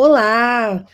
[0.00, 0.84] Olá!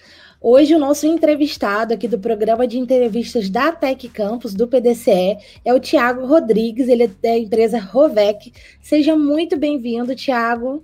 [0.41, 5.75] Hoje o nosso entrevistado aqui do programa de entrevistas da Tec Campus, do PDCE, é
[5.75, 8.51] o Tiago Rodrigues, ele é da empresa Rovec.
[8.81, 10.83] Seja muito bem-vindo, Tiago.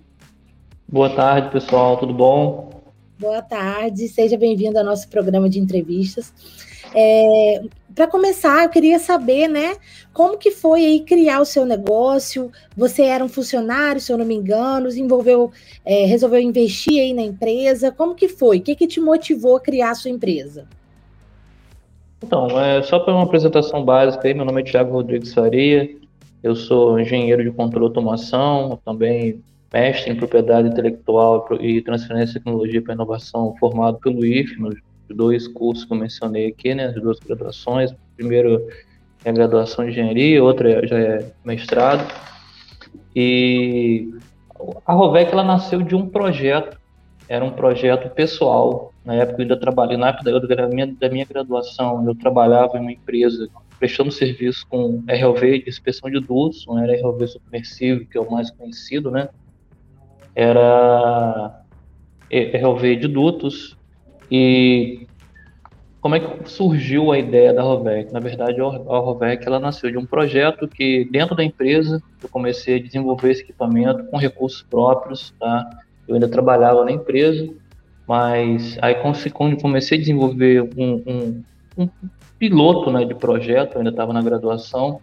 [0.87, 2.69] Boa tarde, pessoal, tudo bom?
[3.19, 6.31] Boa tarde, seja bem-vindo ao nosso programa de entrevistas.
[6.95, 7.63] É,
[7.95, 9.75] Para começar, eu queria saber, né,
[10.13, 12.51] como que foi aí criar o seu negócio?
[12.77, 15.51] Você era um funcionário, se eu não me engano, envolveu,
[15.85, 17.91] é, resolveu investir aí na empresa?
[17.91, 18.59] Como que foi?
[18.59, 20.69] O que, que te motivou a criar a sua empresa?
[22.23, 25.91] Então, é, só para uma apresentação básica aí, meu nome é Thiago Rodrigues Faria,
[26.43, 32.83] eu sou engenheiro de controle automação, também mestre em propriedade intelectual e transferência de tecnologia
[32.83, 34.21] para inovação, formado pelo
[34.59, 34.75] nos
[35.15, 37.95] dois cursos que eu mencionei aqui, né, as duas graduações.
[38.17, 38.67] Primeiro
[39.25, 42.07] é a graduação de engenharia, outra já é mestrado.
[43.15, 44.09] E
[44.87, 46.79] a Rovec ela nasceu de um projeto,
[47.29, 48.93] era um projeto pessoal.
[49.05, 52.81] Na época eu ainda trabalhei, na época da minha, da minha graduação, eu trabalhava em
[52.81, 53.49] uma empresa
[53.79, 58.51] prestando serviço com RLV de inspeção de dutos, era RLV submersível, que é o mais
[58.51, 59.31] conhecido, né?
[60.35, 61.63] Era
[62.31, 63.77] RLV de dutos,
[64.31, 65.00] e
[66.01, 68.13] como é que surgiu a ideia da Rovec?
[68.13, 68.65] Na verdade, a
[68.99, 73.43] Rovec ela nasceu de um projeto que dentro da empresa eu comecei a desenvolver esse
[73.43, 75.69] equipamento com recursos próprios, tá?
[76.09, 77.49] Eu ainda trabalhava na empresa,
[78.09, 78.95] mas aí
[79.33, 81.43] quando comecei a desenvolver um, um,
[81.77, 81.89] um
[82.39, 85.01] piloto né, de projeto, eu ainda estava na graduação,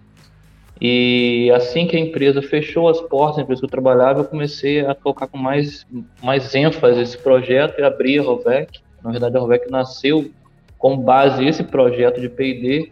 [0.79, 4.85] e assim que a empresa fechou as portas, a empresa que eu trabalhava, eu comecei
[4.85, 5.85] a tocar com mais,
[6.21, 8.79] mais ênfase esse projeto e abri a Rovec.
[9.03, 10.29] Na verdade, a Rovec nasceu
[10.77, 12.91] com base esse projeto de P&D,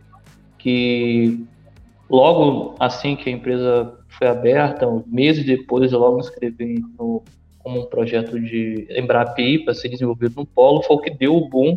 [0.57, 1.45] que
[2.09, 7.23] logo assim que a empresa foi aberta, meses depois eu logo me no,
[7.59, 11.49] como um projeto de Embrapi para ser desenvolvido no Polo, foi o que deu o
[11.49, 11.75] boom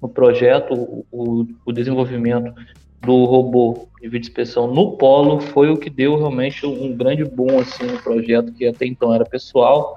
[0.00, 0.74] no projeto,
[1.10, 2.52] o, o desenvolvimento
[3.00, 7.58] do robô de vídeo inspeção no Polo foi o que deu realmente um grande boom
[7.58, 9.96] assim no projeto que até então era pessoal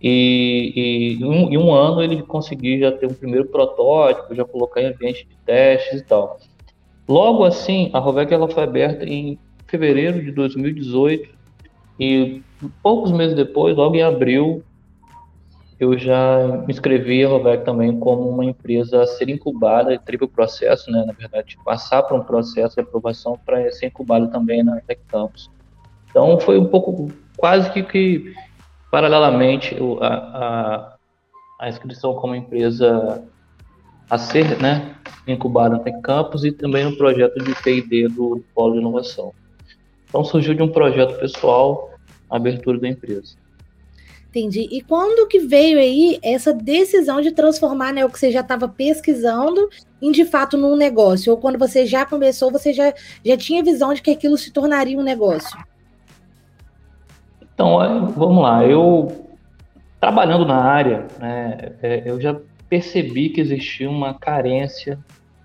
[0.00, 4.80] e, e um, em um ano ele conseguiu já ter um primeiro protótipo, já colocar
[4.80, 6.38] em ambiente de testes e tal.
[7.08, 11.28] Logo assim, a Rovec ela foi aberta em fevereiro de 2018
[11.98, 12.42] e
[12.82, 14.62] poucos meses depois, logo em abril,
[15.80, 20.90] eu já me inscrevi a Rovec também como uma empresa a ser incubada, triplo processo,
[20.90, 25.00] né, na verdade, passar por um processo de aprovação para ser incubada também na Tech
[25.08, 25.50] Campus.
[26.10, 28.34] Então foi um pouco, quase que, que
[28.90, 30.96] Paralelamente, a, a,
[31.60, 33.24] a inscrição como empresa
[34.08, 34.94] a ser né,
[35.26, 39.34] incubada na Tech Campus e também no projeto de P&D do Polo de Inovação.
[40.08, 41.90] Então surgiu de um projeto pessoal
[42.30, 43.36] a abertura da empresa.
[44.30, 44.68] Entendi.
[44.70, 48.68] E quando que veio aí essa decisão de transformar né, o que você já estava
[48.68, 49.68] pesquisando
[50.00, 51.32] em de fato num negócio?
[51.32, 52.92] Ou quando você já começou, você já,
[53.24, 55.58] já tinha visão de que aquilo se tornaria um negócio?
[57.58, 58.64] Então, é, vamos lá.
[58.64, 59.26] Eu,
[60.00, 64.96] trabalhando na área, né, é, eu já percebi que existia uma carência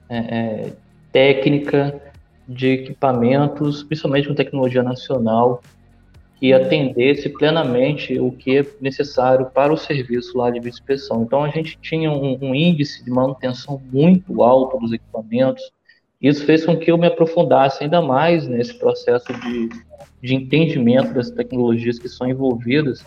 [0.07, 0.73] é, é,
[1.11, 1.99] técnica
[2.47, 5.63] de equipamentos, principalmente com tecnologia nacional,
[6.35, 11.23] que atendesse plenamente o que é necessário para o serviço lá de inspeção.
[11.23, 15.63] Então, a gente tinha um, um índice de manutenção muito alto dos equipamentos,
[16.21, 19.69] isso fez com que eu me aprofundasse ainda mais nesse processo de,
[20.23, 23.05] de entendimento das tecnologias que são envolvidas.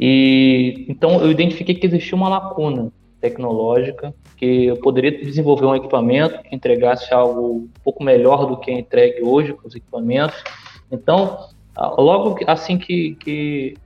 [0.00, 6.42] E então eu identifiquei que existia uma lacuna tecnológica, que eu poderia desenvolver um equipamento
[6.42, 10.42] que entregasse algo um pouco melhor do que é entregue hoje com os equipamentos.
[10.90, 13.76] Então, logo assim que, que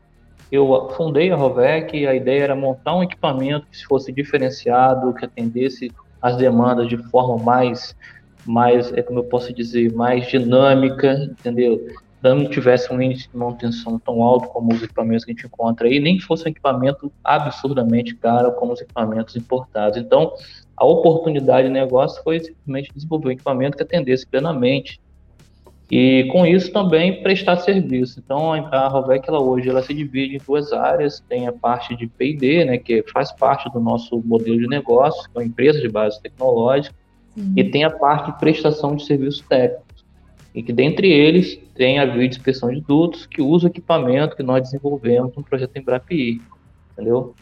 [0.52, 5.90] eu fundei a Rovec, a ideia era montar um equipamento que fosse diferenciado, que atendesse
[6.20, 7.96] as demandas de forma mais
[8.44, 11.80] mais, é como eu posso dizer, mais dinâmica, entendeu?
[12.22, 15.88] Não tivesse um índice de manutenção tão alto como os equipamentos que a gente encontra
[15.88, 19.98] aí, nem fosse um equipamento absurdamente caro como os equipamentos importados.
[19.98, 20.32] Então,
[20.76, 25.00] a oportunidade de negócio foi simplesmente desenvolver um equipamento que atendesse plenamente
[25.94, 28.18] e com isso também prestar serviço.
[28.18, 32.06] Então a Rovec ela hoje ela se divide em duas áreas, tem a parte de
[32.06, 35.90] P&D, né, que faz parte do nosso modelo de negócio, que é uma empresa de
[35.90, 36.94] base tecnológica.
[37.56, 39.91] E tem a parte de prestação de serviços técnicos.
[40.54, 44.36] E que dentre eles tem a via de inspeção de dutos, que usa o equipamento
[44.36, 46.40] que nós desenvolvemos no projeto Embrapi.
[46.92, 47.34] Entendeu?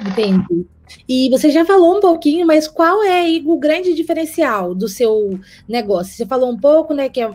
[0.00, 0.66] Entendi.
[1.08, 5.38] E você já falou um pouquinho, mas qual é o grande diferencial do seu
[5.68, 6.14] negócio?
[6.14, 7.30] Você falou um pouco, né, que é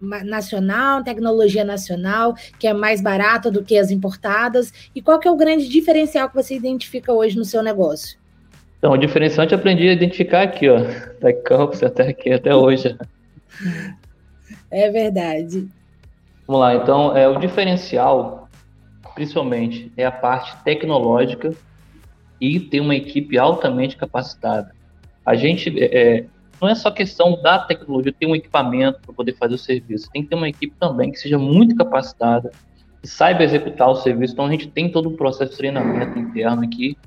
[0.00, 4.72] nacional, tecnologia nacional, que é mais barata do que as importadas.
[4.94, 8.18] E qual que é o grande diferencial que você identifica hoje no seu negócio?
[8.78, 10.78] Então, o diferencial eu aprendi a identificar aqui, ó,
[11.20, 12.96] da campus até aqui, até hoje.
[14.76, 15.66] É verdade.
[16.46, 18.46] Vamos lá, então, é, o diferencial,
[19.14, 21.54] principalmente, é a parte tecnológica
[22.38, 24.74] e ter uma equipe altamente capacitada.
[25.24, 26.26] A gente, é, é
[26.60, 30.22] não é só questão da tecnologia, ter um equipamento para poder fazer o serviço, tem
[30.22, 32.50] que ter uma equipe também que seja muito capacitada,
[33.00, 34.34] que saiba executar o serviço.
[34.34, 36.98] Então, a gente tem todo um processo de treinamento interno aqui,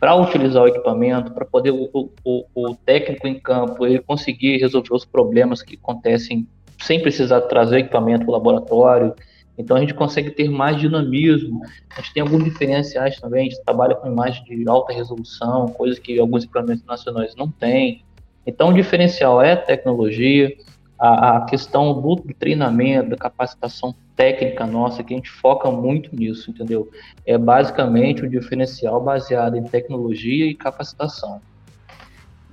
[0.00, 4.92] para utilizar o equipamento, para poder o, o, o, técnico em campo ele conseguir resolver
[4.92, 6.48] os problemas que acontecem
[6.82, 9.14] sem precisar trazer equipamento para o laboratório.
[9.56, 11.60] Então a gente consegue ter mais dinamismo.
[11.90, 13.46] A gente tem alguns diferenciais também.
[13.46, 18.04] A gente trabalha com imagens de alta resolução, coisas que alguns equipamentos nacionais não têm.
[18.46, 20.56] Então o diferencial é a tecnologia,
[20.98, 26.50] a, a questão do treinamento, da capacitação técnica nossa, que a gente foca muito nisso,
[26.50, 26.90] entendeu?
[27.24, 31.40] É basicamente um diferencial baseado em tecnologia e capacitação.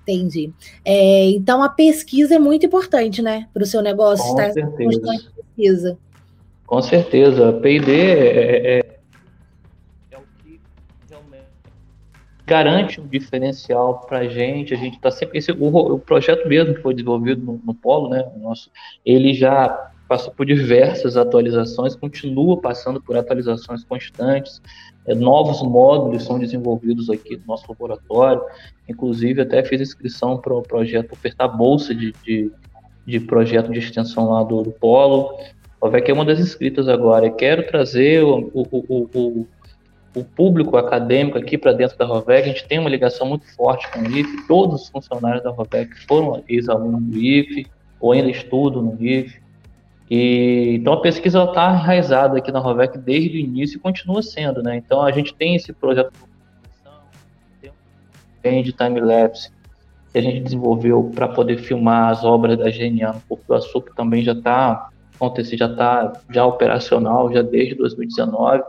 [0.08, 0.54] Entendi.
[0.86, 5.02] É, então a pesquisa é muito importante, né, para o seu negócio Com estar certeza.
[5.02, 5.98] constante pesquisa.
[6.66, 7.54] Com certeza.
[7.54, 8.98] P&D é, é, é
[12.46, 14.74] garante um diferencial para a gente.
[14.74, 15.38] A gente está sempre.
[15.38, 18.26] Esse, o, o, projeto mesmo que foi desenvolvido no, no Polo, né?
[18.38, 18.72] Nosso,
[19.06, 24.62] ele já passou por diversas atualizações, continua passando por atualizações constantes.
[25.06, 28.42] É, novos módulos são desenvolvidos aqui no nosso laboratório.
[28.88, 32.52] Inclusive, até fiz inscrição para o projeto ofertar bolsa de, de,
[33.06, 35.38] de, projeto de extensão lá do, do Polo.
[35.80, 37.30] O VEC é uma das inscritas agora.
[37.30, 39.48] quero trazer o, o, o,
[40.18, 43.90] o público acadêmico aqui para dentro da Rovec, a gente tem uma ligação muito forte
[43.92, 47.68] com o IFE, todos os funcionários da Rovec foram ex-alunos do IFE,
[48.00, 49.40] ou ainda estudam no IFE,
[50.10, 54.64] e, então a pesquisa está enraizada aqui na Rovec desde o início e continua sendo,
[54.64, 54.78] né?
[54.78, 56.12] Então a gente tem esse projeto
[58.64, 59.52] de time-lapse
[60.12, 63.94] que a gente desenvolveu para poder filmar as obras da GNA no Porto do Açúcar,
[63.94, 68.64] também já está acontecendo, já está já operacional já desde 2019.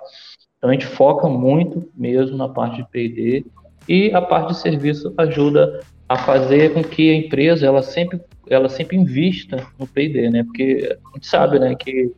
[0.56, 3.46] Então a gente foca muito mesmo na parte de P&D
[3.88, 8.68] e a parte de serviço ajuda a fazer com que a empresa ela sempre ela
[8.68, 10.42] sempre invista no P&D, né?
[10.42, 12.10] Porque a gente sabe, né, que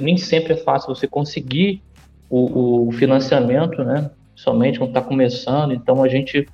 [0.00, 1.82] nem sempre é fácil você conseguir
[2.28, 4.10] o, o financiamento, né?
[4.34, 5.72] Somente quando está começando.
[5.72, 6.46] Então a gente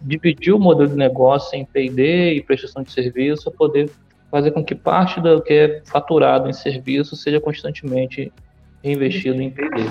[0.00, 3.90] dividiu o modelo de negócio em P&D e prestação de serviço para poder
[4.30, 8.32] fazer com que parte do que é faturado em serviço seja constantemente
[8.84, 9.82] investido em P&D.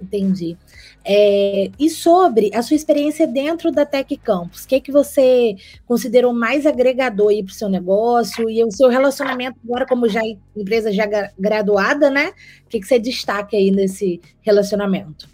[0.00, 0.56] Entendi.
[1.04, 5.56] É, e sobre a sua experiência dentro da Tech Campus, o que, é que você
[5.86, 10.20] considerou mais agregador para o seu negócio e o seu relacionamento agora como já
[10.56, 11.04] empresa já
[11.38, 12.32] graduada, né?
[12.66, 15.28] O que, que você destaca aí nesse relacionamento?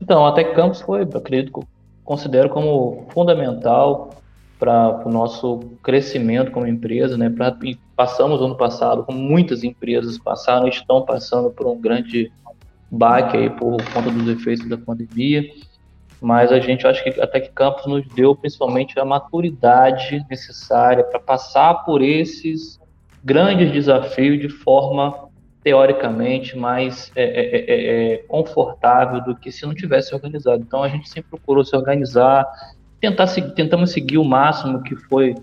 [0.00, 1.66] Então, a Tech Campus foi, acredito,
[2.04, 4.10] considero como fundamental
[4.58, 7.30] para o nosso crescimento como empresa, né?
[7.30, 7.56] Pra,
[7.94, 12.32] passamos ano passado, como muitas empresas passaram, estão passando por um grande
[12.90, 15.44] baque aí por conta dos efeitos da pandemia,
[16.20, 21.20] mas a gente acha que a Tech Campus nos deu principalmente a maturidade necessária para
[21.20, 22.80] passar por esses
[23.24, 25.28] grandes desafios de forma
[25.62, 30.62] teoricamente mais é é, é, é, é, confortável do que se não tivesse organizado.
[30.66, 32.46] Então a gente sempre procurou se organizar,
[33.00, 35.34] tentar tentamos seguir o máximo que foi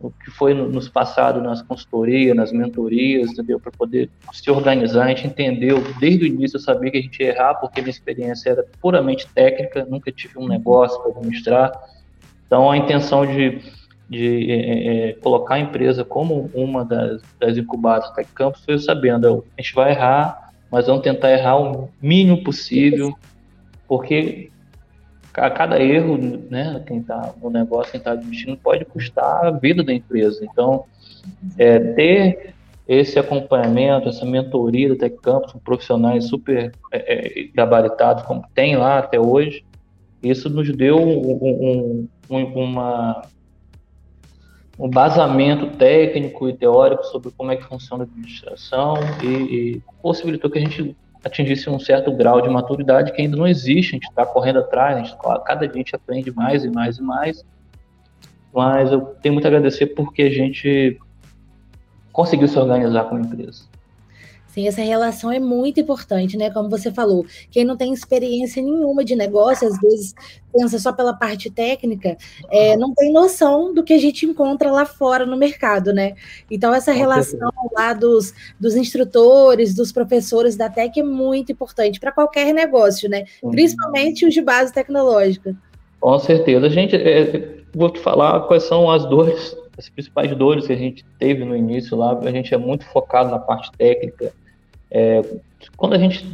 [0.00, 3.60] o que foi nos passado nas consultorias, nas mentorias, entendeu?
[3.60, 7.22] Para poder se organizar, a gente entendeu desde o início, eu sabia que a gente
[7.22, 11.72] ia errar, porque minha experiência era puramente técnica, nunca tive um negócio para administrar.
[12.46, 13.60] Então, a intenção de,
[14.08, 19.44] de é, é, colocar a empresa como uma das, das incubadas Tech Campus foi sabendo,
[19.56, 23.14] a gente vai errar, mas vamos tentar errar o mínimo possível,
[23.86, 24.50] porque
[25.32, 26.18] cada erro,
[26.50, 30.44] né, quem está no negócio, quem está investindo, pode custar a vida da empresa.
[30.44, 30.84] Então,
[31.56, 32.54] é, ter
[32.88, 38.98] esse acompanhamento, essa mentoria do Tech com profissionais super é, é, gabaritados, como tem lá
[38.98, 39.64] até hoje,
[40.20, 43.22] isso nos deu um, um, uma,
[44.78, 50.50] um basamento técnico e teórico sobre como é que funciona a administração e, e possibilitou
[50.50, 54.08] que a gente atingisse um certo grau de maturidade que ainda não existe, a gente
[54.08, 57.44] está correndo atrás, a gente, cada dia a gente aprende mais e mais e mais,
[58.52, 60.98] mas eu tenho muito a agradecer porque a gente
[62.12, 63.69] conseguiu se organizar como empresa.
[64.52, 66.50] Sim, essa relação é muito importante, né?
[66.50, 70.12] Como você falou, quem não tem experiência nenhuma de negócio, às vezes
[70.52, 72.16] pensa só pela parte técnica,
[72.50, 76.14] é, não tem noção do que a gente encontra lá fora no mercado, né?
[76.50, 82.10] Então, essa relação lá dos, dos instrutores, dos professores da TEC é muito importante para
[82.10, 83.26] qualquer negócio, né?
[83.52, 85.56] Principalmente os de base tecnológica.
[86.00, 86.68] Com certeza.
[86.68, 91.04] Gente, é, vou te falar quais são as dores as principais dores que a gente
[91.18, 94.32] teve no início lá, a gente é muito focado na parte técnica.
[94.90, 95.22] É,
[95.76, 96.24] quando a gente,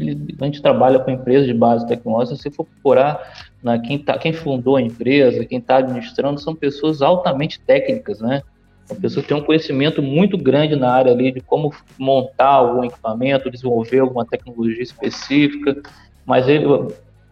[0.40, 4.18] a gente trabalha com empresas de base tecnológica, se você for procurar na, quem, tá,
[4.18, 8.42] quem fundou a empresa, quem está administrando, são pessoas altamente técnicas, né?
[8.86, 12.84] São pessoas que têm um conhecimento muito grande na área ali de como montar algum
[12.84, 15.82] equipamento, desenvolver alguma tecnologia específica,
[16.24, 16.66] mas ele,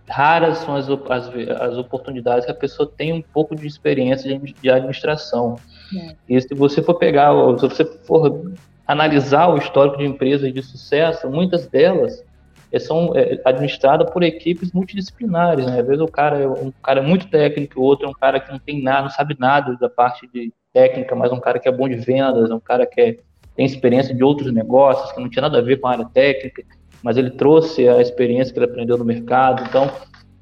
[0.09, 1.31] raras são as, as,
[1.61, 5.57] as, oportunidades que a pessoa tem um pouco de experiência de, de administração.
[5.97, 6.15] É.
[6.29, 8.53] E se você for pegar, se você for
[8.87, 12.23] analisar o histórico de empresas de sucesso, muitas delas
[12.71, 15.67] eh, são é, administradas por equipes multidisciplinares.
[15.67, 15.81] Né?
[15.81, 18.53] Às vezes o cara é um cara muito técnico, o outro é um cara que
[18.53, 21.73] não tem nada, não sabe nada da parte de técnica, mas um cara que é
[21.73, 23.17] bom de vendas, é um cara que é,
[23.57, 26.63] tem experiência de outros negócios, que não tinha nada a ver com a área técnica
[27.05, 29.63] mas ele trouxe a experiência que ele aprendeu no mercado.
[29.69, 29.91] Então,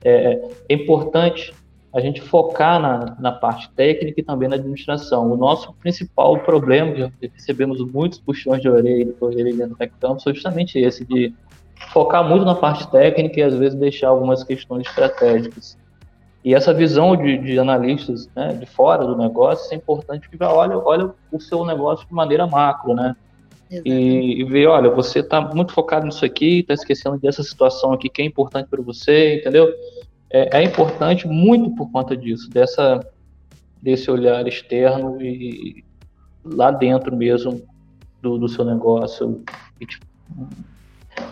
[0.04, 1.52] é, é importante
[1.92, 5.30] a gente focar na, na parte técnica e também na administração.
[5.32, 10.78] O nosso principal problema, já recebemos muitos puxões de orelha, orelha no TechCamp, foi justamente
[10.78, 11.34] esse, de
[11.92, 15.76] focar muito na parte técnica e às vezes deixar algumas questões estratégicas.
[16.44, 20.78] E essa visão de, de analistas né, de fora do negócio é importante, porque olha,
[20.78, 23.16] olha o seu negócio de maneira macro, né?
[23.84, 28.08] E, e, ver, olha, você está muito focado nisso aqui, está esquecendo dessa situação aqui
[28.08, 29.72] que é importante para você, entendeu?
[30.30, 33.00] É, é, importante muito por conta disso, dessa
[33.80, 35.84] desse olhar externo e
[36.44, 37.60] lá dentro mesmo
[38.20, 39.42] do, do seu negócio,
[39.80, 40.06] e, tipo,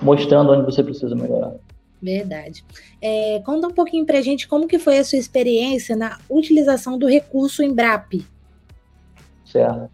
[0.02, 1.54] mostrando onde você precisa melhorar.
[2.02, 2.64] Verdade.
[3.00, 6.98] É, conta um pouquinho para a gente como que foi a sua experiência na utilização
[6.98, 8.24] do recurso Embrap.
[9.50, 9.90] Certo.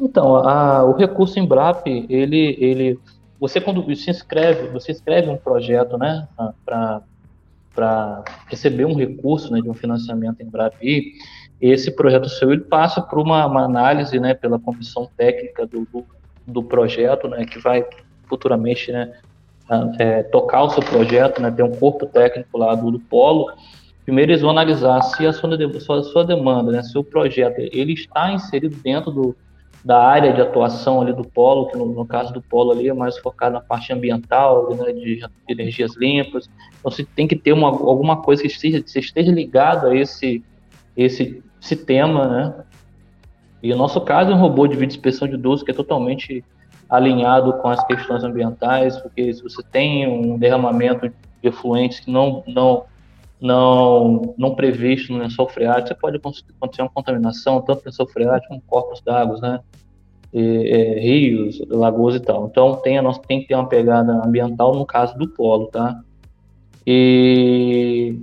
[0.00, 2.98] Então, a, o recurso Embrap, ele, ele,
[3.38, 6.26] você quando se inscreve, você escreve um projeto, né,
[6.64, 10.74] para receber um recurso, né, de um financiamento Embrap,
[11.60, 16.04] esse projeto seu ele passa por uma, uma análise, né, pela comissão técnica do, do,
[16.46, 17.84] do projeto, né, que vai
[18.26, 19.12] futuramente, né,
[19.98, 23.52] é, tocar o seu projeto, né, ter um corpo técnico lá do, do polo,
[24.04, 28.76] primeiro eles vão analisar se a sua, sua, demanda, né, seu projeto, ele está inserido
[28.82, 29.36] dentro do,
[29.84, 32.94] da área de atuação ali do polo, que no, no caso do polo ali é
[32.94, 36.48] mais focado na parte ambiental, né, de, de, energias limpas.
[36.78, 40.42] Então você tem que ter uma, alguma coisa que esteja, que esteja ligado a esse,
[40.96, 42.54] esse, esse tema, né?
[43.62, 46.44] E o nosso caso é um robô de vídeo inspeção de doce que é totalmente
[46.88, 52.44] alinhado com as questões ambientais, porque se você tem um derramamento de efluentes que não,
[52.46, 52.84] não
[53.40, 58.48] não, não previsto no lençol freático, você pode acontecer uma contaminação, tanto no lençol freático
[58.48, 59.60] como corpos d'água, né?
[60.32, 62.46] E, é, rios, lagoas e tal.
[62.46, 66.00] Então tem, a nossa, tem que ter uma pegada ambiental no caso do polo, tá?
[66.86, 68.18] E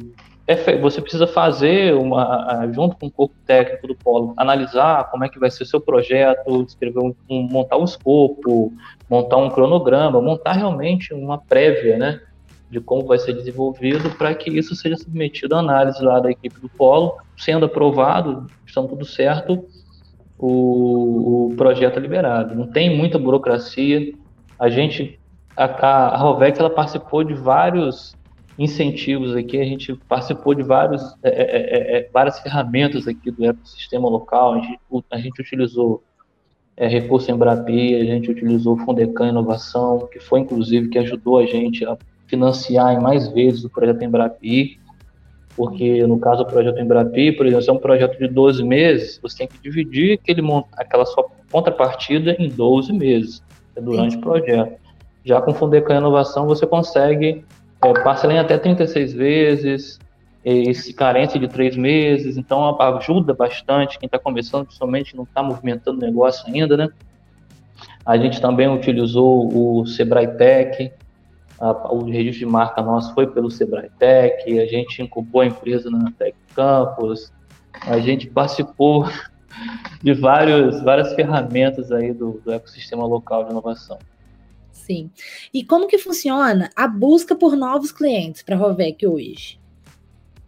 [0.47, 5.29] é, você precisa fazer uma, junto com o corpo técnico do polo, analisar como é
[5.29, 8.73] que vai ser o seu projeto, escrever um, um, montar um escopo,
[9.09, 12.19] montar um cronograma, montar realmente uma prévia, né?
[12.71, 16.57] De como vai ser desenvolvido para que isso seja submetido à análise lá da equipe
[16.59, 19.65] do Polo, sendo aprovado, estão tudo certo,
[20.39, 22.55] o, o projeto é liberado.
[22.55, 24.13] Não tem muita burocracia.
[24.57, 25.19] A gente,
[25.55, 28.15] a, a Rovec, ela participou de vários
[28.57, 33.45] incentivos aqui, a gente participou de vários, é, é, é, é várias ferramentas aqui do
[33.45, 36.03] ecossistema local, a gente, a gente utilizou
[36.77, 41.85] é, recurso Embrapi, a gente utilizou Fundecam Inovação, que foi inclusive que ajudou a gente
[41.85, 41.97] a
[42.31, 44.79] financiar em mais vezes o projeto Embrapi,
[45.55, 49.19] porque no caso do projeto Embrapi, por exemplo, se é um projeto de 12 meses,
[49.21, 50.41] você tem que dividir aquele,
[50.77, 53.43] aquela sua contrapartida em 12 meses
[53.75, 54.19] é durante Sim.
[54.19, 54.79] o projeto.
[55.25, 57.43] Já com o Fundecam Inovação, você consegue
[57.83, 59.99] é, parcelar em até 36 vezes,
[60.43, 65.97] esse carência de três meses, então ajuda bastante quem está começando, principalmente não está movimentando
[65.97, 66.89] o negócio ainda, né?
[68.03, 70.91] A gente também utilizou o Sebrae Tech,
[71.61, 75.91] a, o registro de marca nosso foi pelo Sebrae Tech, a gente incubou a empresa
[75.91, 77.31] na Tech Campus,
[77.87, 79.05] a gente participou
[80.01, 83.99] de vários, várias ferramentas aí do, do ecossistema local de inovação.
[84.71, 85.11] Sim.
[85.53, 89.59] E como que funciona a busca por novos clientes para a Rovec hoje?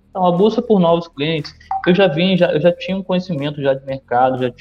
[0.10, 1.54] Então, a busca por novos clientes,
[1.86, 4.52] eu já vim, já, eu já tinha um conhecimento já de mercado, já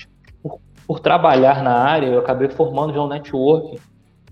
[0.43, 3.81] por, por trabalhar na área, eu acabei formando já um network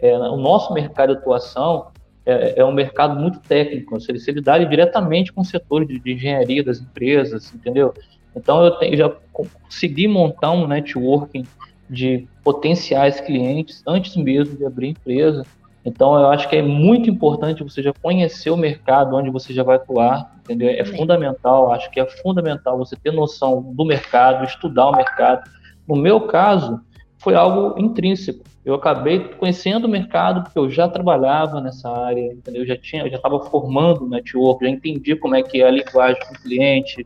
[0.00, 1.88] é, o nosso mercado de atuação
[2.30, 5.84] é, é, um mercado muito técnico, se ele, se ele dá diretamente com o setor
[5.84, 7.92] de, de, engenharia das empresas, entendeu?
[8.34, 11.44] Então eu tenho, já consegui montar um networking
[11.88, 15.44] de potenciais clientes antes mesmo de abrir empresa.
[15.84, 19.62] Então eu acho que é muito importante você já conhecer o mercado onde você já
[19.62, 20.68] vai atuar, entendeu?
[20.68, 25.50] É fundamental, acho que é fundamental você ter noção do mercado, estudar o mercado.
[25.88, 26.80] No meu caso,
[27.18, 28.44] foi algo intrínseco.
[28.70, 32.62] Eu acabei conhecendo o mercado porque eu já trabalhava nessa área, entendeu?
[32.62, 36.22] Eu já tinha, já estava formando network, já entendi como é que é a linguagem
[36.32, 37.04] do cliente,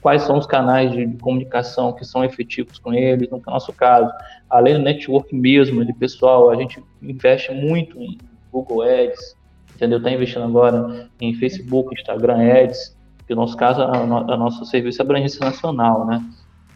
[0.00, 3.28] quais são os canais de comunicação que são efetivos com eles.
[3.28, 4.08] No nosso caso,
[4.48, 8.16] além do network mesmo, de pessoal, a gente investe muito em
[8.52, 9.36] Google Ads,
[9.74, 9.98] entendeu?
[9.98, 12.96] Está investindo agora em Facebook, Instagram Ads,
[13.26, 16.24] que no nosso caso, a, a nosso serviço é abrangência nacional, né?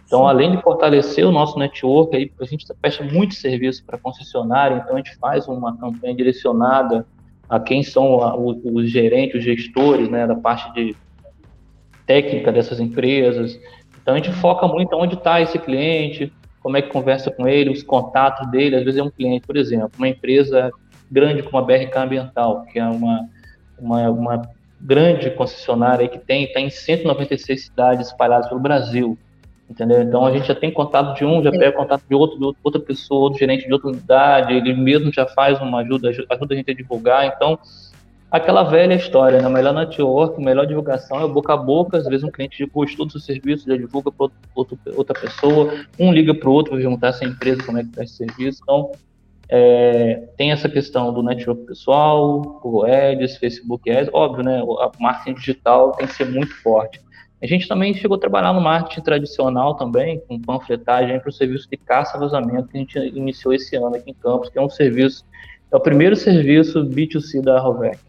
[0.09, 4.77] Então, além de fortalecer o nosso network, aí, a gente presta muito serviço para concessionária,
[4.83, 7.07] então a gente faz uma campanha direcionada
[7.47, 8.17] a quem são
[8.75, 10.97] os, gerentes, os gestores, né, da parte de
[12.07, 13.61] técnica dessas empresas.
[14.01, 17.69] Então, a gente foca muito onde está esse cliente, como é que conversa com ele,
[17.69, 18.77] os contatos dele.
[18.77, 20.71] Às vezes é um cliente, por exemplo, uma empresa
[21.11, 23.29] grande como a BRK Ambiental, que é uma,
[23.79, 24.43] uma, uma
[24.81, 29.19] grande concessionária que tem, está em 196 cidades espalhadas pelo Brasil
[29.69, 30.03] entendeu?
[30.03, 32.81] Então a gente já tem contato de um, já pega contato de outro, de outra
[32.81, 36.71] pessoa, outro gerente de outra unidade, ele mesmo já faz uma ajuda, ajuda a gente
[36.71, 37.27] a divulgar.
[37.27, 37.59] Então,
[38.31, 39.49] aquela velha história, né?
[39.49, 41.99] Melhor network, melhor divulgação é boca a boca.
[41.99, 44.31] Às vezes um cliente divulga estuda o seu serviço, já divulga para
[44.97, 47.91] outra pessoa, um liga para o outro para perguntar se a empresa como é que
[47.91, 48.61] está esse serviço.
[48.63, 48.91] Então,
[49.51, 54.61] é, tem essa questão do network pessoal, Google Ads, Facebook Ads, óbvio, né?
[54.61, 57.01] A marketing digital tem que ser muito forte.
[57.41, 61.69] A gente também chegou a trabalhar no marketing tradicional também, com panfletagem para o serviço
[61.71, 65.25] de caça-vazamento que a gente iniciou esse ano aqui em Campos, que é um serviço,
[65.71, 68.08] é o primeiro serviço B2C da Rovec.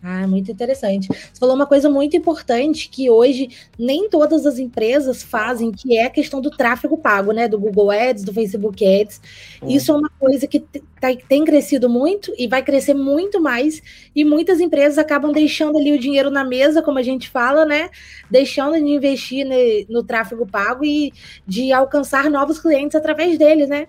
[0.00, 1.08] Ah, muito interessante.
[1.08, 6.04] Você falou uma coisa muito importante que hoje nem todas as empresas fazem, que é
[6.04, 7.48] a questão do tráfego pago, né?
[7.48, 9.20] Do Google Ads, do Facebook Ads.
[9.66, 13.82] Isso é uma coisa que tá, tem crescido muito e vai crescer muito mais.
[14.14, 17.90] E muitas empresas acabam deixando ali o dinheiro na mesa, como a gente fala, né?
[18.30, 19.44] Deixando de investir
[19.88, 21.12] no tráfego pago e
[21.44, 23.88] de alcançar novos clientes através dele, né?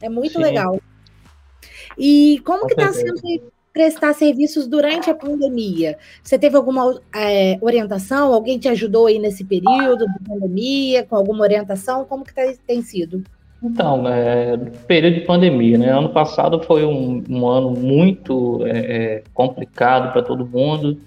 [0.00, 0.44] É muito Sim.
[0.44, 0.80] legal.
[1.98, 3.20] E como Com que está sendo
[3.72, 5.96] prestar serviços durante a pandemia?
[6.22, 8.32] Você teve alguma é, orientação?
[8.32, 12.04] Alguém te ajudou aí nesse período de pandemia, com alguma orientação?
[12.04, 13.22] Como que tá, tem sido?
[13.62, 14.56] Então, é,
[14.86, 15.90] período de pandemia, né?
[15.90, 20.98] Ano passado foi um, um ano muito é, é complicado para todo mundo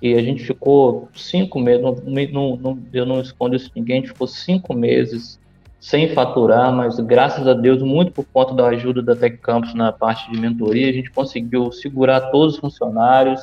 [0.00, 1.94] e a gente ficou cinco meses, não,
[2.32, 5.38] não, não, eu não escondo isso ninguém, a gente ficou cinco meses
[5.80, 9.90] sem faturar, mas graças a Deus, muito por conta da ajuda da Tech Campus na
[9.90, 13.40] parte de mentoria, a gente conseguiu segurar todos os funcionários,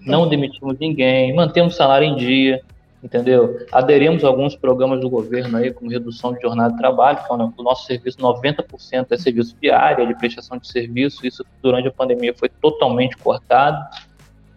[0.00, 2.62] não demitimos ninguém, mantemos o salário em dia,
[3.02, 3.66] entendeu?
[3.70, 7.34] Aderimos a alguns programas do governo aí, como redução de jornada de trabalho, que é
[7.34, 11.92] o nosso serviço, 90% é serviço de área, de prestação de serviço, isso durante a
[11.92, 13.78] pandemia foi totalmente cortado,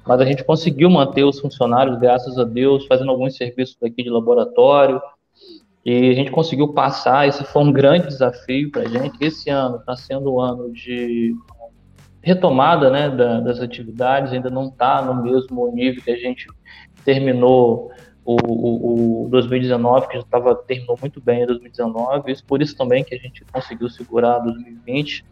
[0.06, 4.10] mas a gente conseguiu manter os funcionários, graças a Deus, fazendo alguns serviços aqui de
[4.10, 5.02] laboratório,
[5.90, 9.16] e a gente conseguiu passar, esse foi um grande desafio para a gente.
[9.22, 11.34] Esse ano está sendo um ano de
[12.22, 16.46] retomada né, da, das atividades, ainda não está no mesmo nível que a gente
[17.06, 17.90] terminou
[18.26, 22.76] o, o, o 2019, que já tava, terminou muito bem em 2019, isso por isso
[22.76, 25.24] também que a gente conseguiu segurar 2020.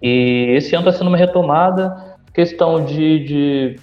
[0.00, 3.80] E esse ano está sendo uma retomada, questão de, de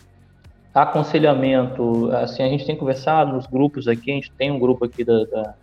[0.73, 5.03] aconselhamento, assim, a gente tem conversado nos grupos aqui, a gente tem um grupo aqui
[5.03, 5.55] da, da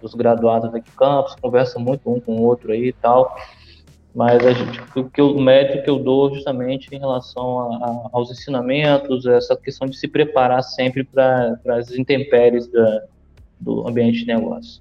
[0.00, 3.36] dos graduados aqui campus, conversa muito um com o outro aí e tal,
[4.14, 8.08] mas a gente, o, que o mérito que eu dou justamente em relação a, a,
[8.12, 13.02] aos ensinamentos, essa questão de se preparar sempre para as intempéries da,
[13.60, 14.80] do ambiente de negócio.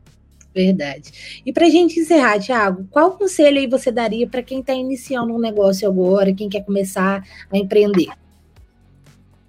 [0.56, 1.42] Verdade.
[1.46, 5.34] E para a gente encerrar, Thiago, qual conselho aí você daria para quem está iniciando
[5.34, 8.08] um negócio agora, quem quer começar a empreender?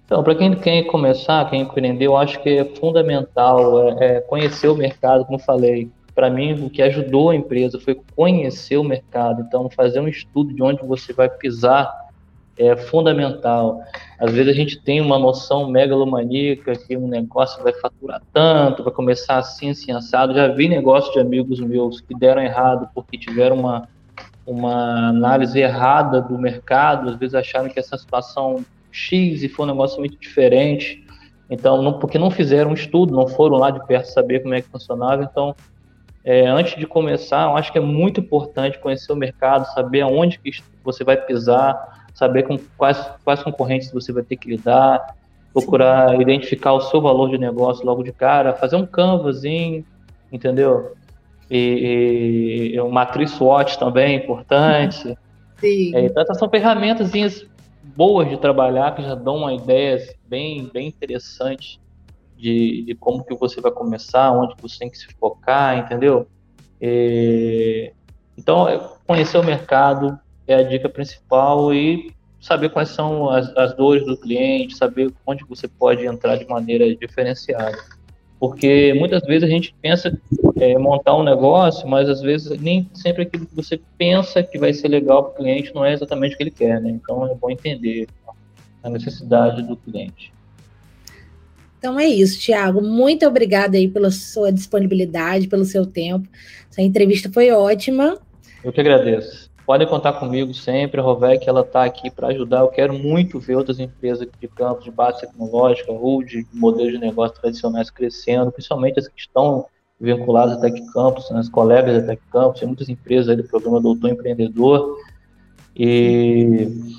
[0.07, 4.69] Então, para quem quer começar, quem empreender, eu acho que é fundamental é, é conhecer
[4.69, 5.91] o mercado, como falei.
[6.15, 9.43] Para mim, o que ajudou a empresa foi conhecer o mercado.
[9.45, 11.93] Então, fazer um estudo de onde você vai pisar
[12.57, 13.81] é fundamental.
[14.17, 18.93] Às vezes a gente tem uma noção megalomaníaca que um negócio vai faturar tanto, vai
[18.93, 20.33] começar assim, assim, assado.
[20.33, 23.89] Já vi negócios de amigos meus que deram errado porque tiveram uma,
[24.45, 28.63] uma análise errada do mercado, às vezes acharam que essa situação
[28.97, 31.05] X e foi um negócio muito diferente.
[31.49, 34.61] Então, não, porque não fizeram um estudo, não foram lá de perto saber como é
[34.61, 35.23] que funcionava.
[35.23, 35.55] Então,
[36.23, 40.39] é, antes de começar, eu acho que é muito importante conhecer o mercado, saber aonde
[40.39, 40.51] que
[40.83, 45.15] você vai pisar, saber com quais, quais concorrentes você vai ter que lidar,
[45.53, 46.21] procurar Sim.
[46.21, 49.85] identificar o seu valor de negócio logo de cara, fazer um canvasinho,
[50.31, 50.93] entendeu?
[51.49, 55.17] E, e uma matriz SWOT também é importante.
[55.57, 55.95] Sim.
[55.95, 57.09] É, então, essas são ferramentas
[57.95, 61.79] boas de trabalhar que já dão uma ideia bem, bem interessante
[62.35, 66.27] de, de como que você vai começar, onde você tem que se focar, entendeu?
[66.81, 67.91] E,
[68.37, 73.75] então, é, conhecer o mercado é a dica principal e saber quais são as, as
[73.75, 77.77] dores do cliente, saber onde você pode entrar de maneira diferenciada.
[78.39, 80.15] Porque muitas vezes a gente pensa
[80.57, 84.73] é, montar um negócio, mas às vezes nem sempre aquilo que você pensa que vai
[84.73, 86.91] ser legal para o cliente não é exatamente o que ele quer, né?
[86.91, 88.07] Então é bom entender
[88.83, 90.31] a necessidade do cliente.
[91.79, 92.81] Então é isso, Tiago.
[92.81, 96.27] Muito obrigada aí pela sua disponibilidade, pelo seu tempo.
[96.69, 98.19] Essa entrevista foi ótima.
[98.63, 99.46] Eu que agradeço.
[99.67, 102.61] Podem contar comigo sempre, a Rovec, ela está aqui para ajudar.
[102.61, 106.99] Eu quero muito ver outras empresas de campos de base tecnológica ou de modelos de
[106.99, 109.65] negócio tradicionais crescendo, principalmente as que estão
[109.99, 113.81] vinculadas à Tech Campus, né, as colegas da Tech Campus, tem muitas empresas do programa
[113.81, 114.99] Doutor Empreendedor.
[115.75, 116.95] E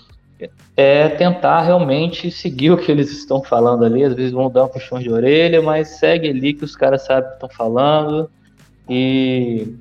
[0.77, 4.05] é tentar realmente seguir o que eles estão falando ali.
[4.05, 7.25] Às vezes vão dar um puxão de orelha, mas segue ali que os caras sabem
[7.25, 8.31] o que estão falando
[8.87, 9.75] e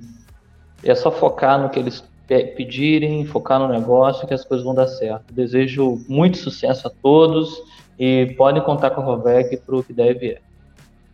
[0.86, 4.87] é só focar no que eles pedirem, focar no negócio que as coisas vão dar
[4.87, 5.33] certo.
[5.33, 7.61] Desejo muito sucesso a todos
[7.97, 10.41] e podem contar com a Rovec para o que deve é.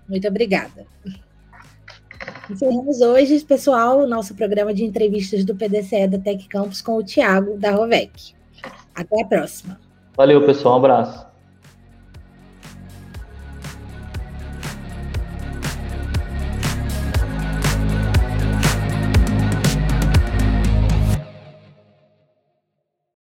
[0.07, 0.85] Muito obrigada.
[2.49, 7.03] Encerramos hoje, pessoal, o nosso programa de entrevistas do PDCE da Tec Campus com o
[7.03, 8.33] Tiago da Rovec.
[8.93, 9.79] Até a próxima.
[10.15, 10.75] Valeu, pessoal.
[10.75, 11.32] Um abraço.